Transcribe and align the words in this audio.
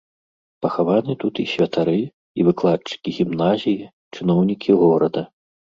Пахаваны 0.65 1.13
тут 1.25 1.33
і 1.43 1.45
святары, 1.53 1.99
і 2.41 2.49
выкладчыкі 2.49 3.09
гімназіі, 3.21 3.81
чыноўнікі 4.19 4.71
горада. 4.87 5.21